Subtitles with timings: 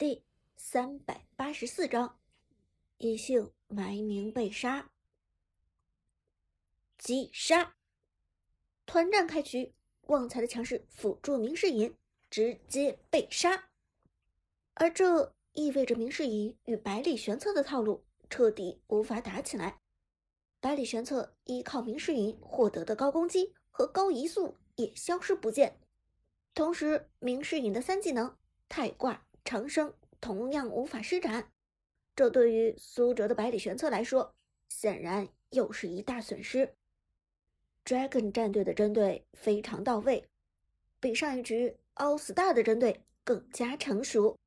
[0.00, 0.24] 第
[0.56, 2.18] 三百八十四章，
[2.96, 4.90] 异姓埋名被杀。
[6.96, 7.74] 击杀！
[8.86, 9.74] 团战开局，
[10.06, 11.94] 旺财的强势辅助明世隐
[12.30, 13.68] 直接被杀，
[14.72, 19.82] 而这意味着明世隐与百里玄策的套路彻底无法打起来。
[20.60, 25.78] 百里玄策依靠明世隐获得的高攻击和高移速也消失不见，
[26.54, 29.26] 同时明世隐的三技能太挂。
[29.44, 31.50] 长生同样无法施展，
[32.14, 34.34] 这对于苏哲的百里玄策来说，
[34.68, 36.74] 显然又是一大损失。
[37.84, 40.28] Dragon 战队的针对非常到位，
[41.00, 44.38] 比上一局 All Star 的针对更加成熟。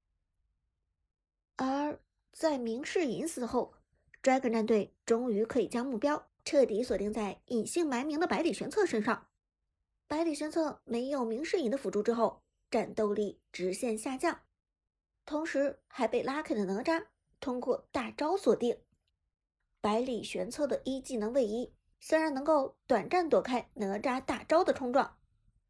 [1.56, 2.00] 而
[2.32, 3.74] 在明世隐死后
[4.22, 9.28] ，Dragon 战队终于可以将目标彻底锁定在隐姓埋名的百里玄策身上。
[10.08, 14.42] 百里玄策没有明世隐的辅助之后，战斗力直线下降。
[15.26, 17.06] 同时还被 Lucky 的哪吒
[17.40, 18.78] 通过大招锁定。
[19.82, 25.18] 百里玄策的一技能位移虽然能够短暂躲开哪吒大招的冲撞，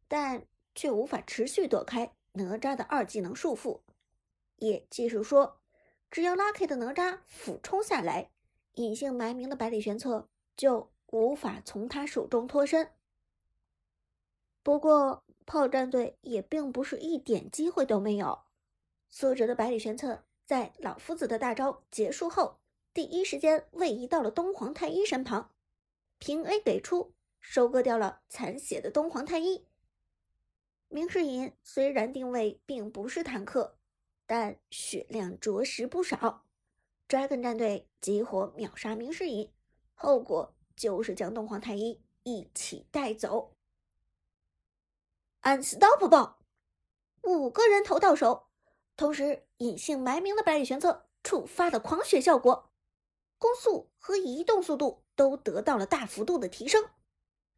[0.07, 0.45] 但
[0.75, 3.81] 却无法持续躲开哪吒的二技能束缚。
[4.57, 5.59] 也就是说，
[6.09, 8.31] 只要 Lucky 的哪吒俯冲下来，
[8.73, 12.91] 隐姓埋名的百里玄策就无法从他手中脱身。
[14.63, 18.43] 不过，炮战队也并不是一点机会都没有。
[19.15, 22.59] 苏哲的百里玄策在老夫子的大招结束后，
[22.95, 25.51] 第一时间位移到了东皇太一身旁，
[26.17, 29.67] 平 A 给出，收割掉了残血的东皇太一。
[30.87, 33.77] 明世隐虽然定位并不是坦克，
[34.25, 36.47] 但血量着实不少。
[37.07, 39.53] Dragon 战队集火秒杀明世隐，
[39.93, 43.53] 后果就是将东皇太一一起带走。
[45.43, 46.37] Unstoppable，
[47.21, 48.47] 五个人头到手。
[48.95, 52.69] 同时，隐姓埋名的百里玄策触发的狂血效果，
[53.37, 56.85] 攻速和移动速度都得到了大幅度的提升。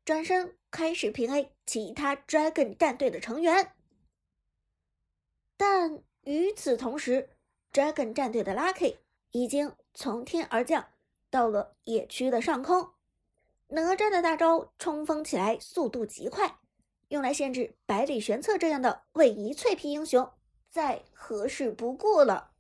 [0.05, 3.73] 转身开始平 A 其他 Dragon 战队的成员，
[5.57, 7.31] 但与此同时
[7.73, 8.97] ，Dragon 战队的 Lucky
[9.31, 10.89] 已经从天而降
[11.29, 12.91] 到了野区的上空。
[13.69, 16.59] 哪吒的大招冲锋起来速度极快，
[17.07, 20.31] 用来限制百里玄策这样的位移脆皮英雄。
[20.75, 22.51] 再合适不过了。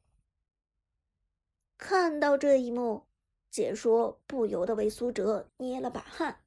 [1.77, 3.07] 看到这一幕，
[3.51, 6.39] 解说不由得为苏哲捏了把汗。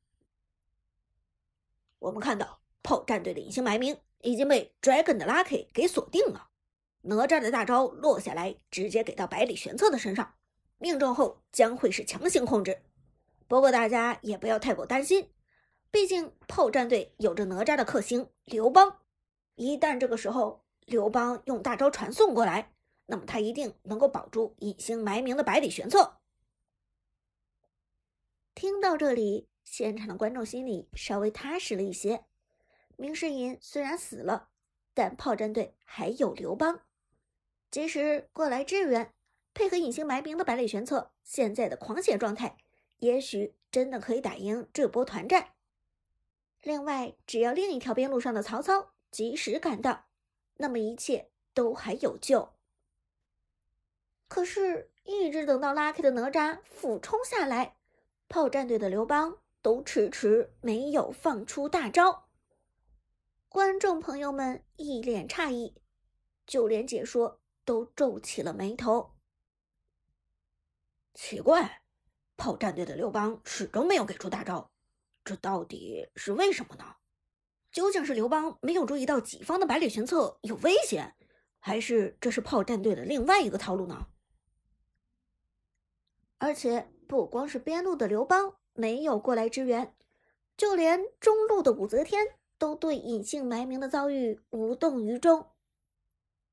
[1.99, 6.49] 我们看到炮战队的隐姓埋名已经被 Dragon 的 Lucky 给锁定了，
[7.03, 10.37] 哪吒的大招落下来，直接给到百里玄策的身上，
[10.79, 12.81] 命中后将会是强行控制。
[13.47, 15.31] 不过大家也不要太过担心，
[15.91, 19.01] 毕竟炮战队有着哪吒的克星刘邦，
[19.57, 20.65] 一旦这个时候。
[20.89, 22.73] 刘邦用大招传送过来，
[23.07, 26.19] 那么他一定能够保住隐姓埋名的百里玄策。
[28.55, 32.25] 听到这里，现场的观众心里稍微踏实了一些。
[32.97, 34.49] 明世隐虽然死了，
[34.95, 36.81] 但炮战队还有刘邦，
[37.71, 39.15] 及时过来支援，
[39.55, 42.57] 配合隐姓埋名的百里玄策现在的狂血状态，
[42.97, 45.53] 也许真的可以打赢这波团战。
[46.63, 50.08] 另外，只要另一条边路上的曹操及时赶到。
[50.59, 52.53] 那么一切都还有救，
[54.27, 57.77] 可是，一直等到 Lucky 的哪吒俯冲下来，
[58.29, 62.29] 炮战队的刘邦都迟迟没有放出大招。
[63.49, 65.75] 观众朋友们一脸诧异，
[66.45, 69.15] 就连解说都皱起了眉头。
[71.15, 71.83] 奇怪，
[72.37, 74.73] 炮战队的刘邦始终没有给出大招，
[75.25, 76.97] 这到底是为什么呢？
[77.79, 81.15] 究竟是刘邦没有注意到己方的百里玄策有危险，
[81.61, 84.09] 还是这是炮战队的另外一个套路呢？
[86.39, 89.95] 而且不光是边路的刘邦没有过来支援，
[90.57, 95.53] 就连中路的武则天都对隐姓埋名的遭遇无动于衷。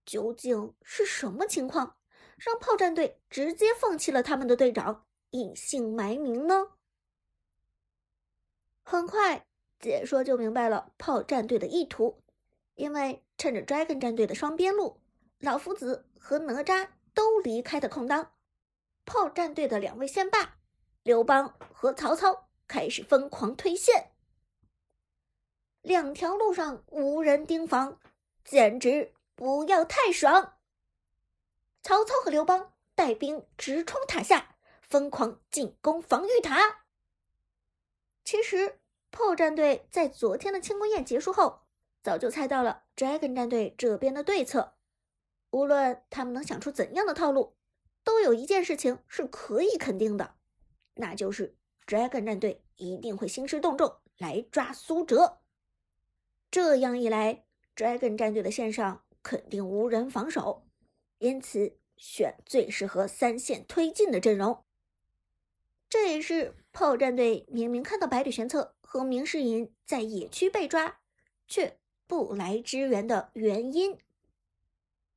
[0.06, 1.98] 究竟是什么情况，
[2.38, 6.74] 让炮战队直接放弃了他们的队长隐姓埋名呢？
[8.84, 9.48] 很快。
[9.86, 12.20] 解说就明白了炮战队的意图，
[12.74, 15.00] 因为趁着 Dragon 战队的双边路，
[15.38, 18.34] 老夫子和哪吒都离开的空当，
[19.06, 20.58] 炮战队的两位线霸
[21.04, 24.14] 刘邦和曹操开始疯狂推线，
[25.84, 28.00] 两条路上无人盯防，
[28.44, 30.56] 简直不要太爽。
[31.84, 36.86] 曹操和刘邦带兵直冲塔下，疯狂进攻防御塔。
[38.24, 38.80] 其实。
[39.16, 41.62] 炮战队在昨天的庆功宴结束后，
[42.04, 44.74] 早就猜到了 Dragon 战队这边的对策。
[45.52, 47.56] 无论他们能想出怎样的套路，
[48.04, 50.36] 都有一件事情是可以肯定的，
[50.96, 51.56] 那就是
[51.88, 55.40] Dragon 战队一定会兴师动众来抓苏哲。
[56.52, 60.68] 这样一来，Dragon 战队的线上肯定无人防守，
[61.20, 64.62] 因此选最适合三线推进的阵容。
[65.88, 71.00] 这也是炮战队明明看到百里玄策和明世隐在野区被抓，
[71.48, 73.98] 却不来支援的原因。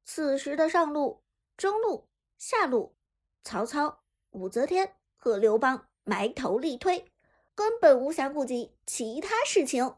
[0.04, 1.24] 此时的上路、
[1.56, 2.06] 中路、
[2.38, 2.94] 下路，
[3.42, 7.10] 曹操、武则天和刘邦埋头力推，
[7.56, 9.96] 根本无暇顾及其他事情。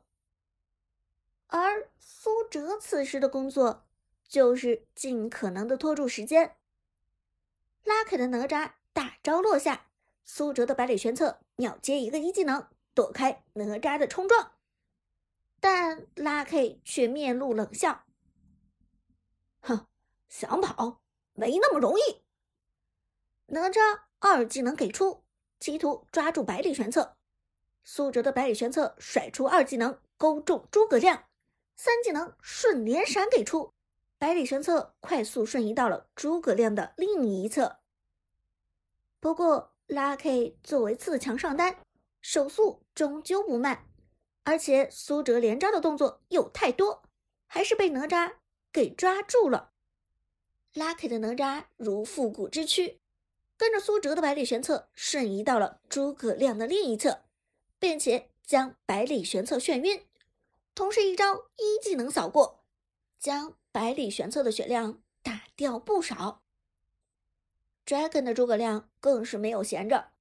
[1.49, 3.87] 而苏哲此时的工作，
[4.27, 6.57] 就是尽可能的拖住时间。
[7.85, 9.90] 拉开的哪吒大招落下，
[10.33, 14.53] 苏哲的百里玄策秒接一个一技能，躲开哪吒的冲撞，
[15.59, 18.05] 但拉 K 却面露冷笑
[19.61, 19.89] ：“哼。”
[20.31, 21.01] 想跑
[21.33, 22.23] 没那么容易。
[23.47, 25.25] 哪吒二技能给出，
[25.59, 27.17] 企图抓住百里玄策。
[27.83, 31.25] 苏哲的百里玄策甩出二技能勾中诸葛亮，
[31.75, 33.75] 三技能瞬连闪给出，
[34.17, 37.81] 百里玄策快速瞬移到了诸葛亮的另一侧。
[39.19, 41.79] 不过 Lucky 作为次强上单，
[42.21, 43.89] 手速终究不慢，
[44.45, 47.03] 而且苏哲连招的动作又太多，
[47.49, 48.35] 还是被哪吒
[48.73, 49.73] 给抓住了。
[50.75, 53.01] Lucky 的哪吒如复古之躯，
[53.57, 57.25] 跟着苏哲的百里玄策瞬移到了诸葛亮的另一侧，
[57.81, 60.07] 并且将百里玄策眩晕，
[60.73, 62.65] 同时一招一技能扫过，
[63.19, 66.40] 将百里玄策的血量打掉不少。
[67.91, 70.13] Dragon 的诸葛亮更是没有闲着，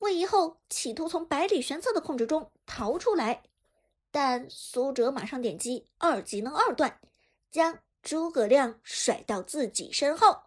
[0.00, 3.44] 为以后企图从百里玄策的控制中逃出来，
[4.10, 7.00] 但苏哲马上点击二技能二段，
[7.50, 7.78] 将。
[8.02, 10.42] 诸葛亮甩到自己身后，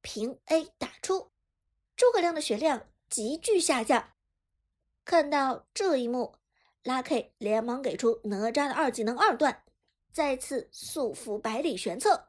[0.00, 1.32] 平 A 打出，
[1.96, 4.10] 诸葛亮的血量急剧下降。
[5.04, 6.36] 看到这一幕，
[6.84, 9.64] 拉 K 连忙给出哪吒的二技能二段，
[10.12, 12.28] 再次束缚百里玄策。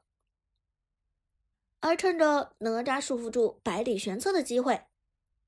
[1.85, 4.85] 而趁着哪吒束缚住百里玄策的机会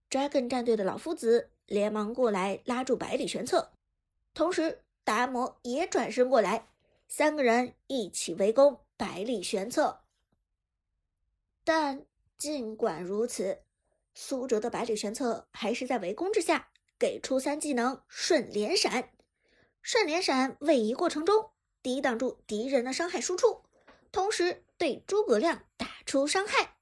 [0.09, 3.71] ，Dragon 战队的老夫子连忙过来拉住百里玄策，
[4.33, 6.67] 同时达摩也转身过来。
[7.07, 10.01] 三个人一起围攻百里玄策，
[11.63, 12.05] 但
[12.37, 13.61] 尽管如此，
[14.13, 16.67] 苏哲的百里玄策还是在围攻之下
[16.99, 19.11] 给出三技能瞬连闪。
[19.81, 21.51] 瞬连闪位移过程中
[21.81, 23.61] 抵挡住敌人的伤害输出，
[24.11, 26.77] 同时对诸葛亮打出伤害。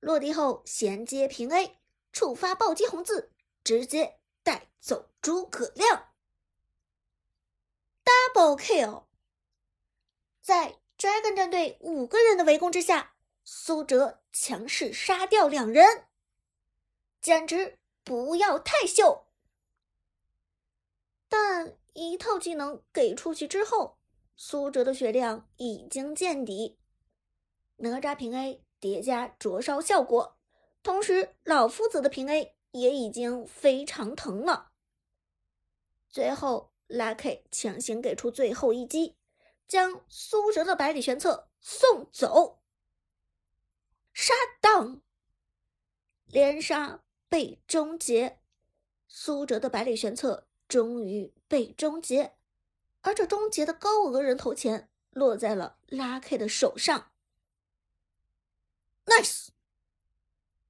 [0.00, 1.78] 落地后衔接平 A，
[2.12, 6.12] 触发暴击红字，直接带走诸葛亮
[8.02, 9.04] ，Double Kill。
[10.40, 13.14] 在 Dragon 战队五个人的围攻之下，
[13.44, 16.06] 苏哲强势杀掉两人，
[17.20, 19.26] 简直不要太秀。
[21.28, 23.98] 但一套技能给出去之后，
[24.34, 26.79] 苏哲的血量已经见底。
[27.80, 30.38] 哪吒平 A 叠加灼烧效果，
[30.82, 34.70] 同时老夫子的平 A 也已经非常疼了。
[36.08, 39.16] 最后，Lucky 强行给出最后一击。
[39.68, 42.60] 将苏哲的百里玄策送走，
[44.12, 45.00] 杀当
[46.24, 48.40] 连杀被终结，
[49.06, 52.34] 苏哲的百里玄策终于被终结，
[53.02, 57.12] 而这终结的高额人头钱落在了 Lucky 的手上。
[59.06, 59.48] Nice，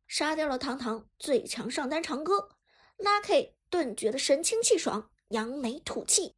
[0.06, 2.50] 杀掉了堂堂最强上单长歌
[2.98, 6.36] ，，Lucky 顿觉得神清气爽，扬眉吐气。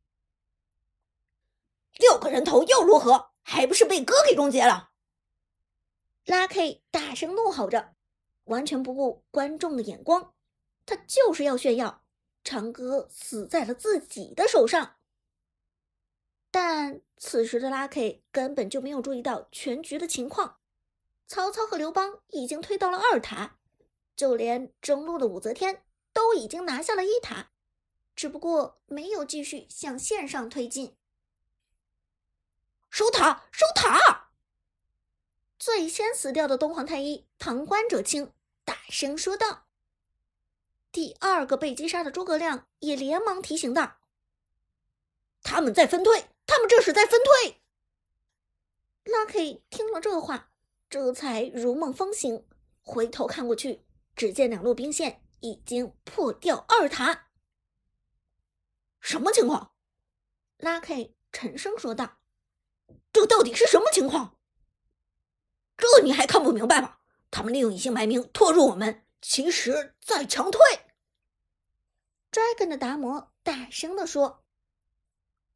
[1.99, 3.31] 六个人头又如何？
[3.45, 4.93] 还不是被哥给终结了
[6.27, 7.97] ！！Lucky 大声怒吼着，
[8.45, 10.33] 完全不顾观众的眼光，
[10.87, 12.05] 他就是要炫耀
[12.45, 14.97] 长歌死在了自己的手上。
[16.53, 20.61] 但此时的 Lucky 根本就没有注意到全局的情况，
[21.33, 23.57] 曹操和刘邦已经推到了二塔，
[24.15, 27.53] 就连中路的武则天都已经拿下了一塔，
[28.15, 30.95] 只不过没有继续向线上推进。
[32.91, 34.29] 守塔，守塔！
[35.59, 38.35] 最先死掉的东皇太一旁观者清
[38.67, 39.65] 大声说道。
[40.91, 43.97] 第二个被击杀的诸葛亮也连忙提醒道
[45.43, 47.63] ：“他们在分退，他们这是在分退。
[49.07, 50.52] ”Lucky 听了这话，
[50.93, 52.47] 这才如梦方醒，
[52.83, 53.83] 回头看过去，
[54.15, 57.29] 只见两路兵线已经破掉二塔。
[59.01, 59.73] 什么情况
[60.59, 62.19] ？Lucky 沉声说道。
[63.11, 64.37] 这到底是什么情况
[65.79, 66.99] 这你还看不明白吗？
[67.31, 70.61] 他们利用隐姓埋名拖住我们，其实在强退。
[72.31, 74.45] Dragon 的达摩大声地说。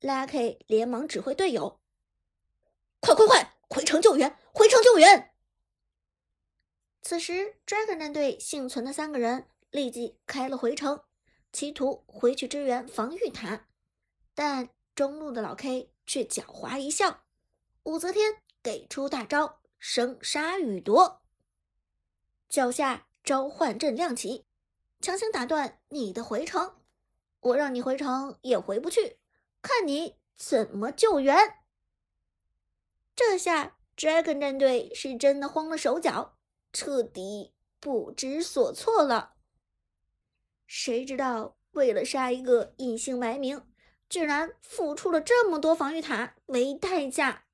[0.01, 1.79] Lucky 连忙指挥队友
[3.01, 4.39] ：“快快快，回城救援！
[4.57, 5.35] 回城救援！”
[7.05, 11.05] 此时，Dragon 战队幸存的三个人立即开了回城，
[11.53, 13.69] 企图回去支援防御塔，
[14.35, 17.25] 但中路的老 K 却狡猾一笑，
[17.83, 21.21] 武则天给出大招生杀予夺，
[22.49, 24.47] 脚下召唤阵亮起，
[25.03, 26.81] 强行打断你的回城，
[27.41, 29.19] 我让你回城也回不去，
[29.61, 31.59] 看你怎么救援！
[33.15, 36.35] 这下 Dragon 战队是真的慌了手脚。
[36.73, 39.37] 彻底不知所措了。
[40.67, 43.67] 谁知道为了杀一个隐姓埋名，
[44.11, 47.46] 居然付出了这么多防御塔没代价？